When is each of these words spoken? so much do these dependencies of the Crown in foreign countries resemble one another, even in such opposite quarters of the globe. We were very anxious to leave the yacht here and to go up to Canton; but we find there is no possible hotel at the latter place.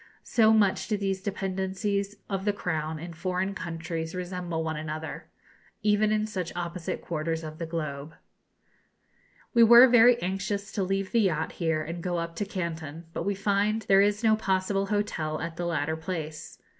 so 0.23 0.51
much 0.51 0.87
do 0.87 0.97
these 0.97 1.21
dependencies 1.21 2.15
of 2.27 2.43
the 2.43 2.51
Crown 2.51 2.97
in 2.97 3.13
foreign 3.13 3.53
countries 3.53 4.15
resemble 4.15 4.63
one 4.63 4.75
another, 4.75 5.29
even 5.83 6.11
in 6.11 6.25
such 6.25 6.51
opposite 6.55 7.03
quarters 7.03 7.43
of 7.43 7.59
the 7.59 7.67
globe. 7.67 8.15
We 9.53 9.61
were 9.61 9.87
very 9.87 10.19
anxious 10.19 10.71
to 10.71 10.81
leave 10.81 11.11
the 11.11 11.21
yacht 11.21 11.51
here 11.51 11.83
and 11.83 11.97
to 11.97 12.01
go 12.01 12.17
up 12.17 12.35
to 12.37 12.45
Canton; 12.45 13.05
but 13.13 13.27
we 13.27 13.35
find 13.35 13.83
there 13.83 14.01
is 14.01 14.23
no 14.23 14.35
possible 14.35 14.87
hotel 14.87 15.39
at 15.39 15.55
the 15.55 15.67
latter 15.67 15.95
place. 15.95 16.57